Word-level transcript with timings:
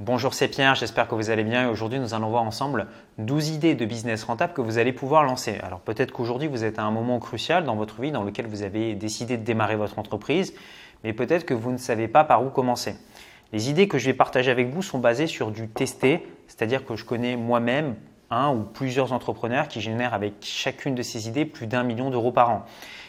Bonjour, 0.00 0.34
c'est 0.34 0.48
Pierre, 0.48 0.74
j'espère 0.74 1.06
que 1.06 1.14
vous 1.14 1.30
allez 1.30 1.44
bien 1.44 1.68
et 1.68 1.70
aujourd'hui 1.70 2.00
nous 2.00 2.14
allons 2.14 2.28
voir 2.28 2.42
ensemble 2.42 2.88
12 3.18 3.50
idées 3.50 3.76
de 3.76 3.84
business 3.84 4.24
rentable 4.24 4.52
que 4.52 4.60
vous 4.60 4.78
allez 4.78 4.92
pouvoir 4.92 5.22
lancer. 5.22 5.60
Alors 5.62 5.78
peut-être 5.78 6.10
qu'aujourd'hui 6.10 6.48
vous 6.48 6.64
êtes 6.64 6.80
à 6.80 6.82
un 6.82 6.90
moment 6.90 7.20
crucial 7.20 7.62
dans 7.62 7.76
votre 7.76 8.00
vie 8.00 8.10
dans 8.10 8.24
lequel 8.24 8.48
vous 8.48 8.64
avez 8.64 8.96
décidé 8.96 9.36
de 9.36 9.44
démarrer 9.44 9.76
votre 9.76 10.00
entreprise, 10.00 10.52
mais 11.04 11.12
peut-être 11.12 11.46
que 11.46 11.54
vous 11.54 11.70
ne 11.70 11.76
savez 11.76 12.08
pas 12.08 12.24
par 12.24 12.44
où 12.44 12.50
commencer. 12.50 12.96
Les 13.52 13.70
idées 13.70 13.86
que 13.86 13.98
je 13.98 14.06
vais 14.06 14.14
partager 14.14 14.50
avec 14.50 14.68
vous 14.68 14.82
sont 14.82 14.98
basées 14.98 15.28
sur 15.28 15.52
du 15.52 15.68
testé, 15.68 16.26
c'est-à-dire 16.48 16.84
que 16.84 16.96
je 16.96 17.04
connais 17.04 17.36
moi-même 17.36 17.94
un 18.30 18.52
ou 18.52 18.64
plusieurs 18.64 19.12
entrepreneurs 19.12 19.68
qui 19.68 19.80
génèrent 19.80 20.14
avec 20.14 20.34
chacune 20.40 20.96
de 20.96 21.02
ces 21.02 21.28
idées 21.28 21.44
plus 21.44 21.68
d'un 21.68 21.84
million 21.84 22.10
d'euros 22.10 22.32
par 22.32 22.50
an. 22.50 22.64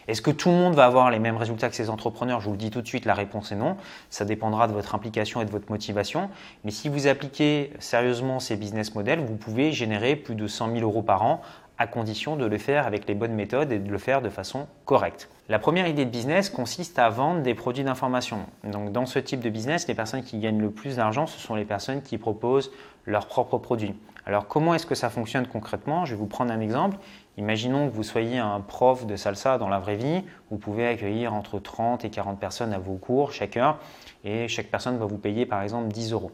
Est-ce 0.08 0.22
que 0.22 0.32
tout 0.32 0.50
le 0.50 0.56
monde 0.56 0.76
va 0.76 0.86
avoir 0.86 1.10
les 1.10 1.18
mêmes 1.18 1.38
résultats 1.38 1.70
que 1.70 1.76
ces 1.76 1.90
entrepreneurs? 1.90 2.40
Je 2.40 2.46
vous 2.46 2.52
le 2.52 2.58
dis 2.58 2.70
tout 2.70 2.82
de 2.82 2.88
suite, 2.88 3.06
la 3.06 3.16
réponse 3.16 3.52
est 3.52 3.56
non. 3.56 3.76
Ça 4.10 4.24
dépendra 4.24 4.68
de 4.68 4.74
votre 4.74 4.94
implication 4.94 5.42
et 5.42 5.46
de 5.46 5.52
votre 5.52 5.71
motivation. 5.71 6.30
Mais 6.64 6.71
si 6.71 6.89
vous 6.89 7.08
appliquez 7.08 7.71
sérieusement 7.80 8.39
ces 8.39 8.56
business 8.56 8.93
models, 8.93 9.20
vous 9.20 9.36
pouvez 9.36 9.71
générer 9.71 10.15
plus 10.15 10.36
de 10.36 10.46
100 10.46 10.74
000 10.74 10.82
euros 10.82 11.02
par 11.02 11.24
an 11.24 11.42
à 11.78 11.88
condition 11.88 12.36
de 12.36 12.46
le 12.46 12.57
faire 12.57 12.86
avec 12.88 13.07
les 13.07 13.15
bonnes 13.15 13.34
méthodes 13.34 13.71
et 13.71 13.79
de 13.79 13.92
le 13.92 13.98
faire 13.98 14.21
de 14.21 14.29
façon 14.29 14.68
correcte. 14.86 15.29
La 15.50 15.60
première 15.60 15.88
idée 15.88 16.06
de 16.06 16.10
business 16.10 16.50
consiste 16.50 16.98
à 17.00 17.10
vendre 17.10 17.42
des 17.42 17.54
produits 17.54 17.84
d'information. 17.84 18.40
Donc 18.64 18.92
dans 18.92 19.06
ce 19.06 19.20
type 19.20 19.42
de 19.42 19.50
business, 19.50 19.87
les 19.87 19.96
personnes 19.96 20.24
qui 20.24 20.40
gagnent 20.40 20.62
le 20.62 20.71
plus 20.71 20.96
d'argent, 20.96 21.28
ce 21.28 21.40
sont 21.40 21.56
les 21.56 21.65
personnes 21.65 22.01
qui 22.01 22.18
proposent 22.18 22.71
leurs 23.06 23.28
propres 23.28 23.57
produits. 23.57 23.93
Alors 24.26 24.48
comment 24.48 24.74
est-ce 24.74 24.86
que 24.86 24.96
ça 24.96 25.10
fonctionne 25.10 25.48
concrètement? 25.48 26.06
Je 26.06 26.12
vais 26.12 26.20
vous 26.20 26.26
prendre 26.26 26.51
un 26.51 26.60
exemple. 26.60 26.98
Imaginons 27.38 27.89
que 27.89 27.94
vous 27.94 28.04
soyez 28.04 28.38
un 28.38 28.62
prof 28.62 29.06
de 29.06 29.18
salsa 29.18 29.57
dans 29.57 29.68
la 29.68 29.80
vraie 29.80 29.98
vie. 29.98 30.24
Vous 30.50 30.57
pouvez 30.57 30.88
accueillir 30.88 31.34
entre 31.34 31.60
30 31.60 32.06
et 32.06 32.09
40 32.09 32.39
personnes 32.39 32.72
à 32.72 32.80
vos 32.80 32.95
cours 32.95 33.34
chacun 33.34 33.76
et 34.23 34.48
chaque 34.48 34.67
personne 34.67 34.98
va 34.98 35.06
vous 35.06 35.17
payer 35.17 35.45
par 35.45 35.62
exemple 35.62 35.90
10 35.90 36.14
euros. 36.14 36.31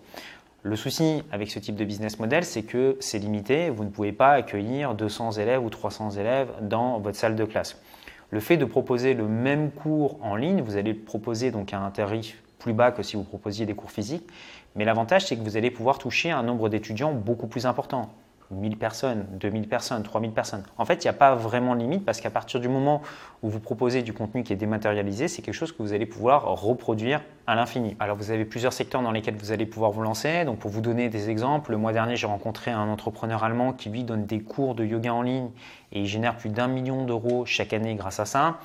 Le 0.61 0.75
souci 0.75 1.23
avec 1.31 1.49
ce 1.49 1.57
type 1.57 1.75
de 1.75 1.85
business 1.85 2.19
model, 2.19 2.43
c'est 2.43 2.61
que 2.61 2.97
c'est 2.99 3.17
limité. 3.17 3.71
Vous 3.71 3.83
ne 3.83 3.89
pouvez 3.89 4.11
pas 4.11 4.33
accueillir 4.33 4.93
200 4.93 5.31
élèves 5.33 5.63
ou 5.63 5.71
300 5.71 6.11
élèves 6.11 6.49
dans 6.61 6.99
votre 6.99 7.17
salle 7.17 7.35
de 7.35 7.45
classe. 7.45 7.81
Le 8.29 8.39
fait 8.39 8.57
de 8.57 8.65
proposer 8.65 9.15
le 9.15 9.27
même 9.27 9.71
cours 9.71 10.19
en 10.21 10.35
ligne, 10.35 10.61
vous 10.61 10.77
allez 10.77 10.93
le 10.93 10.99
proposer 10.99 11.49
donc 11.49 11.73
un 11.73 11.89
tarif 11.89 12.43
plus 12.59 12.73
bas 12.73 12.91
que 12.91 13.01
si 13.01 13.15
vous 13.15 13.23
proposiez 13.23 13.65
des 13.65 13.73
cours 13.73 13.89
physiques. 13.89 14.27
Mais 14.75 14.85
l'avantage, 14.85 15.25
c'est 15.25 15.35
que 15.35 15.41
vous 15.41 15.57
allez 15.57 15.71
pouvoir 15.71 15.97
toucher 15.97 16.29
un 16.29 16.43
nombre 16.43 16.69
d'étudiants 16.69 17.11
beaucoup 17.11 17.47
plus 17.47 17.65
important. 17.65 18.11
1000 18.51 18.77
personnes, 18.77 19.25
2000 19.33 19.67
personnes, 19.67 20.03
3000 20.03 20.31
personnes. 20.31 20.63
En 20.77 20.85
fait, 20.85 21.03
il 21.03 21.07
n'y 21.07 21.09
a 21.09 21.13
pas 21.13 21.35
vraiment 21.35 21.75
de 21.75 21.81
limite 21.81 22.05
parce 22.05 22.21
qu'à 22.21 22.29
partir 22.29 22.59
du 22.59 22.67
moment 22.67 23.01
où 23.41 23.49
vous 23.49 23.59
proposez 23.59 24.01
du 24.01 24.13
contenu 24.13 24.43
qui 24.43 24.53
est 24.53 24.57
dématérialisé, 24.57 25.27
c'est 25.27 25.41
quelque 25.41 25.55
chose 25.55 25.71
que 25.71 25.81
vous 25.81 25.93
allez 25.93 26.05
pouvoir 26.05 26.43
reproduire 26.61 27.21
à 27.47 27.55
l'infini. 27.55 27.95
Alors, 27.99 28.17
vous 28.17 28.31
avez 28.31 28.45
plusieurs 28.45 28.73
secteurs 28.73 29.01
dans 29.01 29.11
lesquels 29.11 29.35
vous 29.35 29.51
allez 29.51 29.65
pouvoir 29.65 29.91
vous 29.91 30.01
lancer. 30.01 30.45
Donc, 30.45 30.59
pour 30.59 30.69
vous 30.69 30.81
donner 30.81 31.09
des 31.09 31.29
exemples, 31.29 31.71
le 31.71 31.77
mois 31.77 31.93
dernier, 31.93 32.15
j'ai 32.15 32.27
rencontré 32.27 32.71
un 32.71 32.87
entrepreneur 32.89 33.43
allemand 33.43 33.73
qui 33.73 33.89
lui 33.89 34.03
donne 34.03 34.25
des 34.25 34.41
cours 34.41 34.75
de 34.75 34.85
yoga 34.85 35.13
en 35.13 35.21
ligne 35.21 35.49
et 35.91 36.01
il 36.01 36.05
génère 36.05 36.37
plus 36.37 36.49
d'un 36.49 36.67
million 36.67 37.05
d'euros 37.05 37.45
chaque 37.45 37.73
année 37.73 37.95
grâce 37.95 38.19
à 38.19 38.25
ça. 38.25 38.57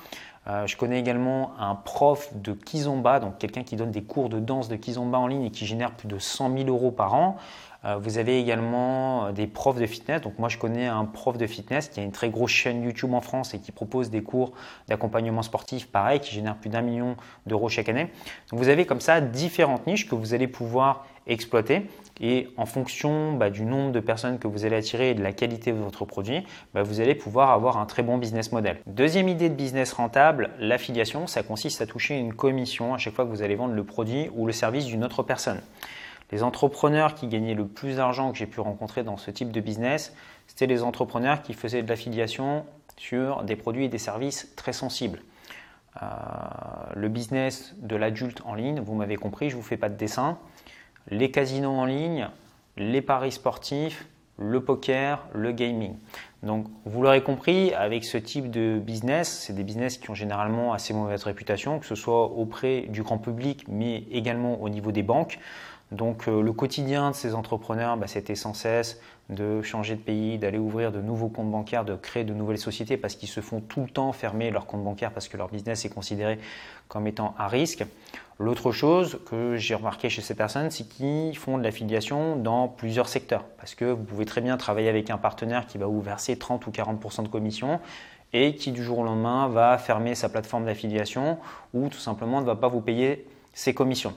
Euh, 0.47 0.65
je 0.65 0.77
connais 0.77 0.99
également 0.99 1.51
un 1.59 1.75
prof 1.75 2.29
de 2.33 2.53
Kizomba, 2.53 3.19
donc 3.19 3.37
quelqu'un 3.37 3.63
qui 3.63 3.75
donne 3.75 3.91
des 3.91 4.03
cours 4.03 4.29
de 4.29 4.39
danse 4.39 4.69
de 4.69 4.77
Kizomba 4.77 5.17
en 5.17 5.27
ligne 5.27 5.43
et 5.43 5.51
qui 5.51 5.65
génère 5.65 5.91
plus 5.91 6.07
de 6.07 6.19
100 6.19 6.57
000 6.57 6.69
euros 6.69 6.91
par 6.91 7.15
an. 7.15 7.37
Euh, 7.85 7.97
vous 7.97 8.17
avez 8.17 8.39
également 8.39 9.25
euh, 9.25 9.31
des 9.31 9.47
profs 9.47 9.79
de 9.79 9.85
fitness. 9.85 10.21
Donc 10.21 10.39
moi, 10.39 10.49
je 10.49 10.57
connais 10.57 10.87
un 10.87 11.05
prof 11.05 11.37
de 11.37 11.47
fitness 11.47 11.89
qui 11.89 11.99
a 11.99 12.03
une 12.03 12.11
très 12.11 12.29
grosse 12.29 12.51
chaîne 12.51 12.83
YouTube 12.83 13.13
en 13.13 13.21
France 13.21 13.53
et 13.53 13.59
qui 13.59 13.71
propose 13.71 14.09
des 14.09 14.23
cours 14.23 14.53
d'accompagnement 14.87 15.41
sportif, 15.41 15.87
pareil, 15.87 16.19
qui 16.19 16.33
génère 16.33 16.55
plus 16.55 16.69
d'un 16.69 16.81
million 16.81 17.15
d'euros 17.45 17.69
chaque 17.69 17.89
année. 17.89 18.09
Donc 18.51 18.59
vous 18.59 18.69
avez 18.69 18.85
comme 18.85 19.01
ça 19.01 19.21
différentes 19.21 19.87
niches 19.87 20.07
que 20.07 20.15
vous 20.15 20.33
allez 20.33 20.47
pouvoir 20.47 21.05
exploiter. 21.27 21.87
Et 22.19 22.49
en 22.57 22.65
fonction 22.65 23.33
bah, 23.33 23.49
du 23.49 23.63
nombre 23.63 23.91
de 23.91 23.99
personnes 23.99 24.39
que 24.39 24.47
vous 24.47 24.65
allez 24.65 24.75
attirer 24.75 25.11
et 25.11 25.13
de 25.13 25.21
la 25.21 25.33
qualité 25.33 25.71
de 25.71 25.77
votre 25.77 26.05
produit, 26.05 26.43
bah, 26.73 26.81
vous 26.81 26.99
allez 26.99 27.13
pouvoir 27.13 27.51
avoir 27.51 27.77
un 27.77 27.85
très 27.85 28.01
bon 28.01 28.17
business 28.17 28.51
model. 28.51 28.79
Deuxième 28.87 29.27
idée 29.29 29.49
de 29.49 29.53
business 29.53 29.93
rentable, 29.93 30.49
l'affiliation, 30.59 31.27
ça 31.27 31.43
consiste 31.43 31.81
à 31.81 31.85
toucher 31.85 32.17
une 32.17 32.33
commission 32.33 32.93
à 32.93 32.97
chaque 32.97 33.13
fois 33.13 33.25
que 33.25 33.29
vous 33.29 33.43
allez 33.43 33.55
vendre 33.55 33.73
le 33.73 33.83
produit 33.83 34.29
ou 34.35 34.47
le 34.47 34.53
service 34.53 34.85
d'une 34.85 35.03
autre 35.03 35.21
personne. 35.21 35.61
Les 36.31 36.43
entrepreneurs 36.43 37.15
qui 37.15 37.27
gagnaient 37.27 37.53
le 37.53 37.67
plus 37.67 37.97
d'argent 37.97 38.31
que 38.31 38.37
j'ai 38.37 38.47
pu 38.47 38.59
rencontrer 38.59 39.03
dans 39.03 39.17
ce 39.17 39.31
type 39.31 39.51
de 39.51 39.61
business, 39.61 40.13
c'était 40.47 40.67
les 40.67 40.83
entrepreneurs 40.83 41.41
qui 41.41 41.53
faisaient 41.53 41.83
de 41.83 41.87
l'affiliation 41.87 42.65
sur 42.97 43.43
des 43.43 43.55
produits 43.55 43.85
et 43.85 43.89
des 43.89 43.97
services 43.97 44.53
très 44.55 44.73
sensibles. 44.73 45.21
Euh, 46.01 46.05
le 46.95 47.07
business 47.07 47.73
de 47.77 47.95
l'adulte 47.95 48.41
en 48.45 48.55
ligne, 48.55 48.81
vous 48.81 48.95
m'avez 48.95 49.15
compris, 49.15 49.49
je 49.49 49.55
ne 49.55 49.61
vous 49.61 49.67
fais 49.67 49.77
pas 49.77 49.89
de 49.89 49.95
dessin. 49.95 50.37
Les 51.09 51.31
casinos 51.31 51.71
en 51.71 51.85
ligne, 51.85 52.29
les 52.75 53.01
paris 53.01 53.31
sportifs, 53.31 54.05
le 54.37 54.61
poker, 54.61 55.25
le 55.33 55.51
gaming. 55.51 55.95
Donc, 56.43 56.67
vous 56.85 57.01
l'aurez 57.01 57.23
compris, 57.23 57.73
avec 57.73 58.05
ce 58.05 58.17
type 58.17 58.51
de 58.51 58.77
business, 58.77 59.45
c'est 59.45 59.53
des 59.53 59.63
business 59.63 59.97
qui 59.97 60.09
ont 60.11 60.15
généralement 60.15 60.73
assez 60.73 60.93
mauvaise 60.93 61.23
réputation, 61.23 61.79
que 61.79 61.85
ce 61.85 61.95
soit 61.95 62.25
auprès 62.25 62.81
du 62.81 63.01
grand 63.01 63.17
public, 63.17 63.65
mais 63.67 64.03
également 64.11 64.61
au 64.61 64.69
niveau 64.69 64.91
des 64.91 65.01
banques. 65.01 65.39
Donc 65.91 66.27
euh, 66.27 66.41
le 66.41 66.51
quotidien 66.51 67.11
de 67.11 67.15
ces 67.15 67.33
entrepreneurs, 67.33 67.95
bah, 67.95 68.07
c'était 68.07 68.35
sans 68.35 68.53
cesse 68.53 68.99
de 69.29 69.61
changer 69.61 69.95
de 69.95 70.01
pays, 70.01 70.37
d'aller 70.37 70.57
ouvrir 70.57 70.91
de 70.91 71.01
nouveaux 71.01 71.29
comptes 71.29 71.51
bancaires, 71.51 71.85
de 71.85 71.95
créer 71.95 72.23
de 72.23 72.33
nouvelles 72.33 72.57
sociétés 72.57 72.97
parce 72.97 73.15
qu'ils 73.15 73.29
se 73.29 73.41
font 73.41 73.61
tout 73.61 73.81
le 73.81 73.87
temps 73.87 74.11
fermer 74.13 74.51
leur 74.51 74.65
compte 74.65 74.83
bancaire 74.83 75.11
parce 75.11 75.27
que 75.27 75.37
leur 75.37 75.49
business 75.49 75.85
est 75.85 75.89
considéré 75.89 76.39
comme 76.87 77.07
étant 77.07 77.35
à 77.37 77.47
risque. 77.47 77.85
L'autre 78.39 78.71
chose 78.71 79.19
que 79.29 79.55
j'ai 79.57 79.75
remarqué 79.75 80.09
chez 80.09 80.21
ces 80.21 80.35
personnes, 80.35 80.69
c'est 80.71 80.87
qu'ils 80.87 81.37
font 81.37 81.57
de 81.57 81.63
l'affiliation 81.63 82.35
dans 82.35 82.67
plusieurs 82.67 83.09
secteurs 83.09 83.43
parce 83.57 83.73
que 83.73 83.85
vous 83.85 84.03
pouvez 84.03 84.25
très 84.25 84.41
bien 84.41 84.57
travailler 84.57 84.89
avec 84.89 85.09
un 85.09 85.17
partenaire 85.17 85.67
qui 85.67 85.77
va 85.77 85.87
vous 85.87 86.01
verser 86.01 86.37
30 86.37 86.67
ou 86.67 86.71
40% 86.71 87.23
de 87.23 87.27
commission 87.27 87.79
et 88.33 88.55
qui 88.55 88.71
du 88.71 88.83
jour 88.83 88.99
au 88.99 89.03
lendemain 89.03 89.47
va 89.47 89.77
fermer 89.77 90.15
sa 90.15 90.29
plateforme 90.29 90.65
d'affiliation 90.65 91.37
ou 91.73 91.89
tout 91.89 91.97
simplement 91.97 92.41
ne 92.41 92.45
va 92.45 92.55
pas 92.55 92.67
vous 92.67 92.81
payer 92.81 93.25
ses 93.53 93.73
commissions. 93.73 94.13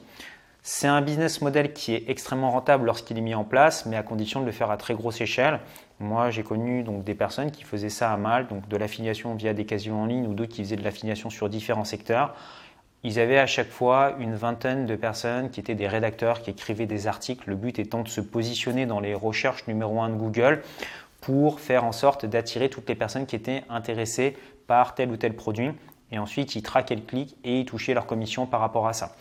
C'est 0.63 0.89
un 0.89 1.01
business 1.01 1.41
model 1.41 1.73
qui 1.73 1.95
est 1.95 2.05
extrêmement 2.09 2.51
rentable 2.51 2.85
lorsqu'il 2.85 3.17
est 3.17 3.23
mis 3.23 3.35
en 3.35 3.45
place, 3.45 3.87
mais 3.87 3.97
à 3.97 4.03
condition 4.03 4.41
de 4.41 4.47
le 4.47 4.53
faire 4.53 4.71
à 4.71 4.77
très 4.77 4.93
grosse 4.93 5.23
échelle. 5.23 5.61
Moi, 6.01 6.31
j'ai 6.31 6.43
connu 6.43 6.85
des 6.85 7.15
personnes 7.15 7.51
qui 7.51 7.65
faisaient 7.65 7.89
ça 7.89 8.13
à 8.13 8.17
mal, 8.19 8.47
donc 8.47 8.69
de 8.69 8.77
l'affiliation 8.77 9.35
via 9.35 9.55
des 9.55 9.65
casinos 9.65 9.97
en 9.97 10.05
ligne 10.05 10.27
ou 10.27 10.35
d'autres 10.35 10.53
qui 10.53 10.63
faisaient 10.63 10.77
de 10.77 10.85
l'affiliation 10.85 11.31
sur 11.31 11.49
différents 11.49 11.85
secteurs. 11.85 12.35
Ils 13.05 13.19
avaient 13.19 13.39
à 13.39 13.47
chaque 13.47 13.71
fois 13.71 14.15
une 14.19 14.35
vingtaine 14.35 14.85
de 14.85 14.97
personnes 14.97 15.49
qui 15.49 15.61
étaient 15.61 15.75
des 15.75 15.89
rédacteurs, 15.89 16.43
qui 16.43 16.51
écrivaient 16.51 16.85
des 16.85 17.07
articles, 17.07 17.49
le 17.49 17.57
but 17.57 17.79
étant 17.79 18.03
de 18.03 18.09
se 18.09 18.21
positionner 18.21 18.85
dans 18.85 19.01
les 19.01 19.15
recherches 19.15 19.67
numéro 19.67 20.03
1 20.03 20.11
de 20.11 20.17
Google 20.17 20.63
pour 21.23 21.61
faire 21.61 21.85
en 21.85 21.93
sorte 21.93 22.27
d'attirer 22.27 22.69
toutes 22.69 22.89
les 22.89 22.95
personnes 22.95 23.25
qui 23.25 23.37
étaient 23.37 23.65
intéressées 23.71 24.37
par 24.67 24.95
tel 24.95 25.11
ou 25.11 25.17
tel 25.17 25.35
produit. 25.35 25.71
Et 26.13 26.19
ensuite, 26.19 26.55
ils 26.55 26.63
traquaient 26.63 26.97
le 26.97 27.01
clic 27.03 27.37
et 27.45 27.61
ils 27.61 27.65
touchaient 27.65 27.95
leur 27.95 28.05
commission 28.05 28.45
par 28.45 28.61
rapport 28.61 28.87
à 28.87 28.93
ça. 28.93 29.17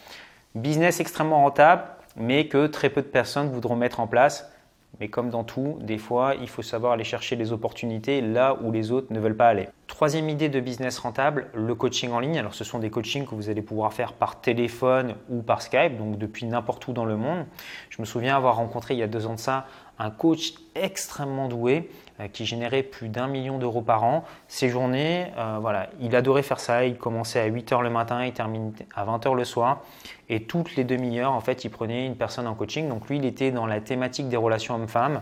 Business 0.55 0.99
extrêmement 0.99 1.43
rentable, 1.43 1.83
mais 2.15 2.47
que 2.47 2.65
très 2.65 2.89
peu 2.89 3.01
de 3.01 3.07
personnes 3.07 3.49
voudront 3.49 3.75
mettre 3.75 3.99
en 3.99 4.07
place. 4.07 4.51
Mais 4.99 5.07
comme 5.07 5.29
dans 5.29 5.43
tout, 5.43 5.77
des 5.81 5.99
fois, 5.99 6.33
il 6.41 6.49
faut 6.49 6.63
savoir 6.63 6.93
aller 6.93 7.03
chercher 7.03 7.35
les 7.35 7.53
opportunités 7.53 8.19
là 8.21 8.57
où 8.61 8.71
les 8.71 8.91
autres 8.91 9.13
ne 9.13 9.19
veulent 9.19 9.37
pas 9.37 9.47
aller. 9.47 9.69
Troisième 9.87 10.27
idée 10.27 10.49
de 10.49 10.59
business 10.59 10.97
rentable, 10.97 11.47
le 11.53 11.75
coaching 11.75 12.11
en 12.11 12.19
ligne. 12.19 12.39
Alors 12.39 12.55
ce 12.55 12.63
sont 12.63 12.79
des 12.79 12.89
coachings 12.89 13.25
que 13.25 13.35
vous 13.35 13.49
allez 13.49 13.61
pouvoir 13.61 13.93
faire 13.93 14.13
par 14.13 14.41
téléphone 14.41 15.15
ou 15.29 15.41
par 15.41 15.61
Skype, 15.61 15.97
donc 15.97 16.17
depuis 16.17 16.45
n'importe 16.47 16.87
où 16.87 16.93
dans 16.93 17.05
le 17.05 17.15
monde. 17.15 17.45
Je 17.91 18.01
me 18.01 18.05
souviens 18.05 18.35
avoir 18.35 18.55
rencontré 18.55 18.95
il 18.95 18.99
y 18.99 19.03
a 19.03 19.07
deux 19.07 19.27
ans 19.27 19.35
de 19.35 19.39
ça 19.39 19.67
un 19.99 20.11
coach 20.11 20.53
extrêmement 20.75 21.47
doué 21.47 21.89
euh, 22.19 22.27
qui 22.27 22.45
générait 22.45 22.83
plus 22.83 23.09
d'un 23.09 23.27
million 23.27 23.57
d'euros 23.57 23.81
par 23.81 24.03
an. 24.03 24.23
Ses 24.47 24.69
journées, 24.69 25.27
euh, 25.37 25.57
voilà, 25.59 25.89
il 25.99 26.15
adorait 26.15 26.43
faire 26.43 26.59
ça. 26.59 26.85
Il 26.85 26.97
commençait 26.97 27.39
à 27.39 27.45
8 27.45 27.71
h 27.71 27.81
le 27.81 27.89
matin, 27.89 28.25
il 28.25 28.33
terminait 28.33 28.71
à 28.95 29.03
20 29.03 29.25
h 29.25 29.35
le 29.35 29.43
soir. 29.43 29.81
Et 30.29 30.43
toutes 30.43 30.75
les 30.75 30.83
demi-heures, 30.83 31.31
en 31.31 31.41
fait, 31.41 31.65
il 31.65 31.69
prenait 31.69 32.05
une 32.05 32.15
personne 32.15 32.47
en 32.47 32.55
coaching. 32.55 32.87
Donc 32.87 33.09
lui, 33.09 33.17
il 33.17 33.25
était 33.25 33.51
dans 33.51 33.65
la 33.65 33.81
thématique 33.81 34.29
des 34.29 34.37
relations 34.37 34.75
hommes-femmes. 34.75 35.21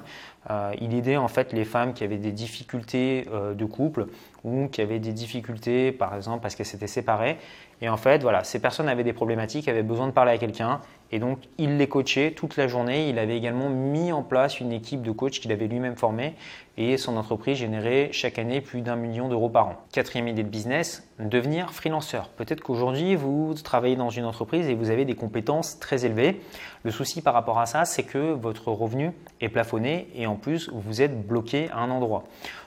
Euh, 0.49 0.73
il 0.79 0.93
aidait 0.93 1.17
en 1.17 1.27
fait 1.27 1.53
les 1.53 1.65
femmes 1.65 1.93
qui 1.93 2.03
avaient 2.03 2.17
des 2.17 2.31
difficultés 2.31 3.25
de 3.55 3.65
couple 3.65 4.07
ou 4.43 4.67
qui 4.67 4.81
avaient 4.81 4.99
des 4.99 5.11
difficultés, 5.11 5.91
par 5.91 6.15
exemple, 6.15 6.41
parce 6.41 6.55
qu'elles 6.55 6.65
s'étaient 6.65 6.87
séparées. 6.87 7.37
Et 7.81 7.89
en 7.89 7.97
fait, 7.97 8.21
voilà, 8.21 8.43
ces 8.43 8.59
personnes 8.59 8.89
avaient 8.89 9.03
des 9.03 9.13
problématiques, 9.13 9.67
avaient 9.67 9.83
besoin 9.83 10.07
de 10.07 10.11
parler 10.11 10.31
à 10.31 10.37
quelqu'un. 10.37 10.81
Et 11.11 11.19
donc, 11.19 11.39
il 11.57 11.77
les 11.77 11.87
coachait 11.87 12.31
toute 12.31 12.57
la 12.57 12.67
journée. 12.67 13.09
Il 13.09 13.19
avait 13.19 13.37
également 13.37 13.69
mis 13.69 14.11
en 14.11 14.23
place 14.23 14.59
une 14.59 14.71
équipe 14.71 15.01
de 15.01 15.11
coachs 15.11 15.39
qu'il 15.39 15.51
avait 15.51 15.67
lui-même 15.67 15.95
formée. 15.95 16.35
Et 16.77 16.97
son 16.97 17.17
entreprise 17.17 17.57
générait 17.57 18.09
chaque 18.11 18.37
année 18.37 18.61
plus 18.61 18.81
d'un 18.81 18.95
million 18.95 19.29
d'euros 19.29 19.49
par 19.49 19.67
an. 19.67 19.75
Quatrième 19.91 20.27
idée 20.27 20.43
de 20.43 20.49
business, 20.49 21.09
devenir 21.17 21.71
freelanceur. 21.71 22.29
Peut-être 22.29 22.61
qu'aujourd'hui, 22.61 23.15
vous 23.15 23.55
travaillez 23.63 23.95
dans 23.95 24.11
une 24.11 24.25
entreprise 24.25 24.67
et 24.67 24.75
vous 24.75 24.91
avez 24.91 25.05
des 25.05 25.15
compétences 25.15 25.79
très 25.79 26.05
élevées. 26.05 26.41
Le 26.83 26.91
souci 26.91 27.21
par 27.21 27.33
rapport 27.33 27.57
à 27.57 27.65
ça, 27.65 27.85
c'est 27.85 28.03
que 28.03 28.33
votre 28.33 28.71
revenu 28.71 29.11
est 29.41 29.49
plafonné 29.49 30.07
et 30.13 30.27
en 30.27 30.35
plus, 30.35 30.69
vous 30.71 31.01
êtes 31.01 31.25
bloqué 31.25 31.69
à 31.71 31.79
un 31.79 31.89
endroit. 31.89 32.25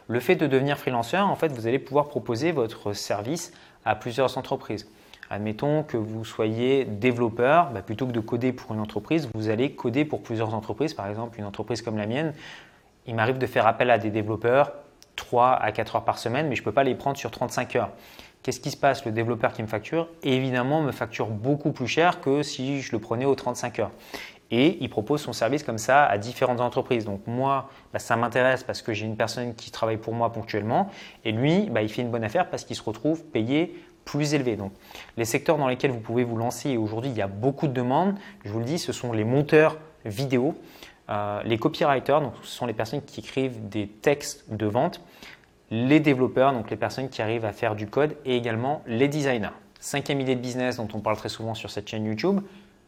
Le 0.08 0.18
fait 0.18 0.34
de 0.34 0.48
devenir 0.48 0.76
freelanceur, 0.76 1.28
en 1.28 1.36
fait, 1.36 1.52
vous 1.52 1.68
allez 1.68 1.78
pouvoir 1.78 2.08
proposer 2.08 2.50
votre 2.50 2.92
service 2.94 3.52
à 3.84 3.94
plusieurs 3.94 4.38
entreprises. 4.38 4.88
Admettons 5.32 5.84
que 5.84 5.96
vous 5.96 6.24
soyez 6.24 6.84
développeur, 6.84 7.70
bah, 7.70 7.82
plutôt 7.82 8.04
que 8.06 8.12
de 8.12 8.18
coder 8.18 8.52
pour 8.52 8.74
une 8.74 8.80
entreprise, 8.80 9.28
vous 9.32 9.48
allez 9.48 9.72
coder 9.72 10.04
pour 10.04 10.22
plusieurs 10.22 10.54
entreprises. 10.54 10.92
Par 10.92 11.06
exemple, 11.06 11.38
une 11.38 11.44
entreprise 11.44 11.82
comme 11.82 11.96
la 11.96 12.06
mienne, 12.06 12.34
il 13.06 13.14
m'arrive 13.14 13.38
de 13.38 13.46
faire 13.46 13.66
appel 13.68 13.90
à 13.90 13.98
des 13.98 14.10
développeurs 14.10 14.72
3 15.14 15.52
à 15.52 15.70
4 15.70 15.96
heures 15.96 16.04
par 16.04 16.18
semaine, 16.18 16.48
mais 16.48 16.56
je 16.56 16.62
ne 16.62 16.64
peux 16.64 16.72
pas 16.72 16.82
les 16.82 16.96
prendre 16.96 17.16
sur 17.16 17.30
35 17.30 17.76
heures. 17.76 17.90
Qu'est-ce 18.42 18.58
qui 18.58 18.70
se 18.70 18.76
passe? 18.76 19.04
Le 19.04 19.12
développeur 19.12 19.52
qui 19.52 19.62
me 19.62 19.68
facture, 19.68 20.08
évidemment, 20.22 20.80
me 20.80 20.92
facture 20.92 21.28
beaucoup 21.28 21.70
plus 21.70 21.86
cher 21.86 22.20
que 22.20 22.42
si 22.42 22.80
je 22.80 22.90
le 22.90 22.98
prenais 22.98 23.26
aux 23.26 23.34
35 23.34 23.78
heures. 23.78 23.90
Et 24.50 24.78
il 24.80 24.90
propose 24.90 25.20
son 25.20 25.32
service 25.32 25.62
comme 25.62 25.78
ça 25.78 26.04
à 26.04 26.18
différentes 26.18 26.60
entreprises. 26.60 27.04
Donc 27.04 27.20
moi, 27.26 27.70
bah, 27.92 28.00
ça 28.00 28.16
m'intéresse 28.16 28.64
parce 28.64 28.82
que 28.82 28.92
j'ai 28.92 29.06
une 29.06 29.16
personne 29.16 29.54
qui 29.54 29.70
travaille 29.70 29.98
pour 29.98 30.12
moi 30.12 30.32
ponctuellement. 30.32 30.90
Et 31.24 31.30
lui, 31.30 31.68
bah, 31.70 31.82
il 31.82 31.88
fait 31.88 32.02
une 32.02 32.10
bonne 32.10 32.24
affaire 32.24 32.50
parce 32.50 32.64
qu'il 32.64 32.74
se 32.74 32.82
retrouve 32.82 33.22
payé 33.22 33.76
Donc 34.56 34.72
les 35.16 35.24
secteurs 35.24 35.56
dans 35.56 35.68
lesquels 35.68 35.90
vous 35.90 36.00
pouvez 36.00 36.24
vous 36.24 36.36
lancer, 36.36 36.70
et 36.70 36.76
aujourd'hui 36.76 37.10
il 37.10 37.16
y 37.16 37.22
a 37.22 37.28
beaucoup 37.28 37.68
de 37.68 37.72
demandes, 37.72 38.14
je 38.44 38.50
vous 38.50 38.58
le 38.58 38.64
dis, 38.64 38.78
ce 38.78 38.92
sont 38.92 39.12
les 39.12 39.24
monteurs 39.24 39.76
vidéo, 40.04 40.56
euh, 41.08 41.42
les 41.44 41.58
copywriters, 41.58 42.20
donc 42.20 42.32
ce 42.42 42.50
sont 42.50 42.66
les 42.66 42.72
personnes 42.72 43.02
qui 43.02 43.20
écrivent 43.20 43.68
des 43.68 43.86
textes 43.86 44.44
de 44.52 44.66
vente, 44.66 45.00
les 45.70 46.00
développeurs, 46.00 46.52
donc 46.52 46.70
les 46.70 46.76
personnes 46.76 47.08
qui 47.08 47.22
arrivent 47.22 47.44
à 47.44 47.52
faire 47.52 47.74
du 47.74 47.86
code, 47.86 48.16
et 48.24 48.36
également 48.36 48.82
les 48.86 49.08
designers. 49.08 49.50
Cinquième 49.78 50.20
idée 50.20 50.34
de 50.34 50.40
business 50.40 50.76
dont 50.76 50.88
on 50.94 51.00
parle 51.00 51.16
très 51.16 51.28
souvent 51.28 51.54
sur 51.54 51.70
cette 51.70 51.88
chaîne 51.88 52.04
YouTube, 52.04 52.40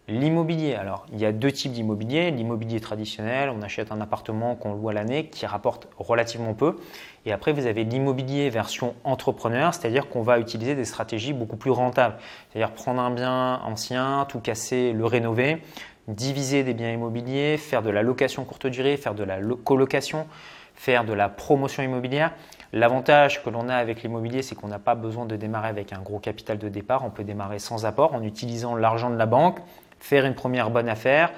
l'immobilier. 0.09 0.75
Alors, 0.75 1.07
il 1.13 1.21
y 1.21 1.27
a 1.27 1.33
deux 1.33 1.53
types 1.53 1.73
d'immobilier. 1.73 2.31
L'immobilier 2.31 2.81
traditionnel, 2.81 3.51
on 3.51 3.63
achète 3.63 3.93
un 3.93 4.01
appartement 4.01 4.55
qu'on 4.55 4.75
loue 4.75 4.89
à 4.89 4.93
l'année 4.93 5.27
qui 5.27 5.47
rapporte 5.47 5.89
relativement 5.99 6.55
peu. 6.55 6.77
Et 7.25 7.33
après, 7.33 7.53
vous 7.53 7.67
avez 7.67 7.85
l'immobilier 7.85 8.51
version 8.51 8.95
entrepreneur, 9.05 9.73
c'est-à-dire 9.75 10.09
qu'on 10.09 10.23
va 10.23 10.39
utiliser 10.39 10.75
des 10.75 10.85
stratégies 10.85 11.33
beaucoup 11.33 11.57
plus 11.57 11.71
rentables. 11.71 12.17
C'est-à-dire 12.51 12.73
prendre 12.73 13.01
un 13.01 13.11
bien 13.11 13.61
ancien, 13.65 14.27
tout 14.29 14.41
casser, 14.41 14.93
le 14.93 15.05
rénover, 15.07 15.63
diviser 16.09 16.65
des 16.65 16.75
biens 16.75 16.91
immobiliers, 16.91 17.57
faire 17.57 17.83
de 17.83 17.91
la 17.91 18.03
location 18.03 18.45
courte 18.45 18.67
durée, 18.67 18.97
faire 18.97 19.15
de 19.15 19.23
la 19.23 19.39
colocation, 19.65 20.27
faire 20.75 21.05
de 21.05 21.13
la 21.13 21.29
promotion 21.29 21.83
immobilière. 21.83 22.33
L'avantage 22.73 23.45
que 23.45 23.51
l'on 23.51 23.69
a 23.69 23.77
avec 23.77 24.03
l'immobilier, 24.03 24.43
c'est 24.43 24.55
qu'on 24.55 24.69
n'a 24.69 24.79
pas 24.79 24.95
besoin 24.95 25.27
de 25.27 25.37
démarrer 25.37 25.69
avec 25.69 25.93
un 25.93 26.01
gros 26.01 26.19
capital 26.19 26.59
de 26.59 26.69
départ. 26.69 27.05
On 27.05 27.11
peut 27.11 27.23
démarrer 27.23 27.59
sans 27.59 27.85
apport 27.85 28.15
en 28.15 28.23
utilisant 28.23 28.75
l'argent 28.75 29.11
de 29.11 29.17
la 29.17 29.27
banque, 29.27 29.59
faire 30.03 30.27
une 30.27 30.35
première 30.35 30.71
bonne 30.71 30.89
affaire, 30.89 31.33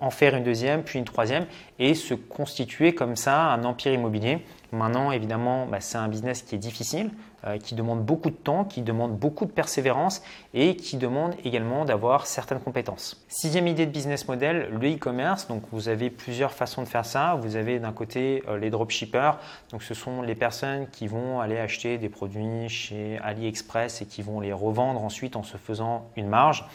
en 0.00 0.10
faire 0.10 0.34
une 0.34 0.44
deuxième, 0.44 0.82
puis 0.82 0.98
une 0.98 1.04
troisième, 1.04 1.46
et 1.78 1.94
se 1.94 2.14
constituer 2.14 2.94
comme 2.94 3.16
ça 3.16 3.40
un 3.40 3.64
empire 3.64 3.92
immobilier. 3.92 4.44
Maintenant, 4.70 5.12
évidemment, 5.12 5.66
bah, 5.66 5.80
c'est 5.80 5.96
un 5.96 6.08
business 6.08 6.42
qui 6.42 6.54
est 6.54 6.58
difficile, 6.58 7.10
euh, 7.46 7.56
qui 7.56 7.74
demande 7.74 8.04
beaucoup 8.04 8.28
de 8.28 8.36
temps, 8.36 8.64
qui 8.64 8.82
demande 8.82 9.16
beaucoup 9.16 9.46
de 9.46 9.50
persévérance 9.50 10.22
et 10.52 10.76
qui 10.76 10.98
demande 10.98 11.34
également 11.42 11.86
d'avoir 11.86 12.26
certaines 12.26 12.60
compétences. 12.60 13.24
Sixième 13.28 13.66
idée 13.66 13.86
de 13.86 13.92
business 13.92 14.28
model, 14.28 14.68
le 14.70 14.94
e-commerce. 14.94 15.46
Donc, 15.46 15.62
vous 15.72 15.88
avez 15.88 16.10
plusieurs 16.10 16.52
façons 16.52 16.82
de 16.82 16.88
faire 16.88 17.06
ça. 17.06 17.38
Vous 17.40 17.56
avez 17.56 17.78
d'un 17.78 17.92
côté 17.92 18.42
euh, 18.48 18.58
les 18.58 18.68
dropshippers. 18.68 19.38
Donc, 19.70 19.82
ce 19.82 19.94
sont 19.94 20.20
les 20.20 20.34
personnes 20.34 20.86
qui 20.90 21.06
vont 21.06 21.40
aller 21.40 21.58
acheter 21.58 21.96
des 21.96 22.10
produits 22.10 22.68
chez 22.68 23.18
AliExpress 23.22 24.02
et 24.02 24.06
qui 24.06 24.20
vont 24.20 24.40
les 24.40 24.52
revendre 24.52 25.02
ensuite 25.02 25.36
en 25.36 25.44
se 25.44 25.56
faisant 25.56 26.10
une 26.16 26.28
marge. 26.28 26.66